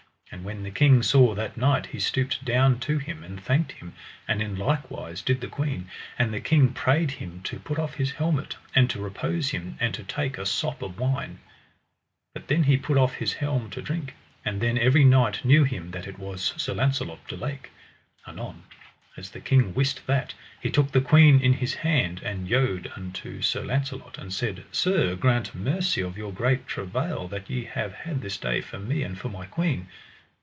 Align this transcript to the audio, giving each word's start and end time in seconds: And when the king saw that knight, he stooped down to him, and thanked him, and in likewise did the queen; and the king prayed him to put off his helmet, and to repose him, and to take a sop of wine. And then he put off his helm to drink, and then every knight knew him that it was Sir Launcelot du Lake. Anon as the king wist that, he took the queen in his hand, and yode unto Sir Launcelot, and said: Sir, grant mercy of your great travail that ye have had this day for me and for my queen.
And 0.33 0.45
when 0.45 0.63
the 0.63 0.71
king 0.71 1.03
saw 1.03 1.35
that 1.35 1.57
knight, 1.57 1.87
he 1.87 1.99
stooped 1.99 2.45
down 2.45 2.79
to 2.79 2.99
him, 2.99 3.21
and 3.21 3.37
thanked 3.43 3.73
him, 3.73 3.91
and 4.29 4.41
in 4.41 4.55
likewise 4.55 5.21
did 5.21 5.41
the 5.41 5.49
queen; 5.49 5.89
and 6.17 6.33
the 6.33 6.39
king 6.39 6.71
prayed 6.71 7.11
him 7.11 7.41
to 7.43 7.59
put 7.59 7.77
off 7.77 7.95
his 7.95 8.11
helmet, 8.11 8.55
and 8.73 8.89
to 8.91 9.01
repose 9.01 9.49
him, 9.49 9.75
and 9.81 9.93
to 9.93 10.03
take 10.05 10.37
a 10.37 10.45
sop 10.45 10.81
of 10.81 10.97
wine. 10.97 11.39
And 12.33 12.47
then 12.47 12.63
he 12.63 12.77
put 12.77 12.97
off 12.97 13.15
his 13.15 13.33
helm 13.33 13.69
to 13.71 13.81
drink, 13.81 14.13
and 14.45 14.61
then 14.61 14.77
every 14.77 15.03
knight 15.03 15.43
knew 15.43 15.65
him 15.65 15.91
that 15.91 16.07
it 16.07 16.17
was 16.17 16.53
Sir 16.55 16.75
Launcelot 16.75 17.27
du 17.27 17.35
Lake. 17.35 17.69
Anon 18.25 18.63
as 19.17 19.31
the 19.31 19.41
king 19.41 19.73
wist 19.73 20.07
that, 20.07 20.33
he 20.61 20.69
took 20.69 20.93
the 20.93 21.01
queen 21.01 21.41
in 21.41 21.51
his 21.51 21.73
hand, 21.73 22.21
and 22.23 22.47
yode 22.47 22.89
unto 22.95 23.41
Sir 23.41 23.63
Launcelot, 23.65 24.17
and 24.17 24.31
said: 24.33 24.63
Sir, 24.71 25.13
grant 25.17 25.53
mercy 25.53 25.99
of 25.99 26.17
your 26.17 26.31
great 26.31 26.67
travail 26.67 27.27
that 27.27 27.49
ye 27.49 27.65
have 27.65 27.93
had 27.93 28.21
this 28.21 28.37
day 28.37 28.61
for 28.61 28.79
me 28.79 29.03
and 29.03 29.19
for 29.19 29.27
my 29.27 29.45
queen. 29.45 29.87